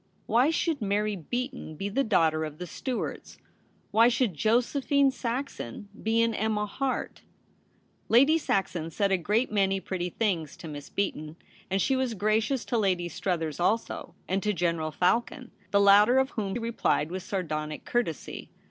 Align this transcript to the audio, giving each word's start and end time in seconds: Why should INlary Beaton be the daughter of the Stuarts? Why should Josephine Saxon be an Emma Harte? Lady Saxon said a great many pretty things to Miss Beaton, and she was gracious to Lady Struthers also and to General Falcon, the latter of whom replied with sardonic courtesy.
Why 0.25 0.49
should 0.49 0.79
INlary 0.79 1.25
Beaton 1.29 1.75
be 1.75 1.87
the 1.87 2.03
daughter 2.03 2.43
of 2.43 2.57
the 2.57 2.65
Stuarts? 2.65 3.37
Why 3.91 4.07
should 4.07 4.33
Josephine 4.33 5.11
Saxon 5.11 5.89
be 6.01 6.23
an 6.23 6.33
Emma 6.33 6.65
Harte? 6.65 7.21
Lady 8.09 8.39
Saxon 8.39 8.89
said 8.89 9.11
a 9.11 9.17
great 9.19 9.51
many 9.51 9.79
pretty 9.79 10.09
things 10.09 10.57
to 10.57 10.67
Miss 10.67 10.89
Beaton, 10.89 11.35
and 11.69 11.79
she 11.79 11.95
was 11.95 12.15
gracious 12.15 12.65
to 12.65 12.79
Lady 12.79 13.09
Struthers 13.09 13.59
also 13.59 14.15
and 14.27 14.41
to 14.41 14.53
General 14.53 14.89
Falcon, 14.89 15.51
the 15.69 15.79
latter 15.79 16.17
of 16.17 16.31
whom 16.31 16.55
replied 16.55 17.11
with 17.11 17.21
sardonic 17.21 17.85
courtesy. 17.85 18.49